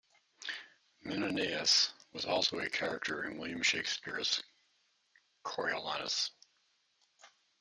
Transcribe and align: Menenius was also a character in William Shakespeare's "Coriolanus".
Menenius 1.05 1.91
was 2.11 2.25
also 2.25 2.57
a 2.57 2.67
character 2.67 3.23
in 3.25 3.37
William 3.37 3.61
Shakespeare's 3.61 4.41
"Coriolanus". 5.43 6.31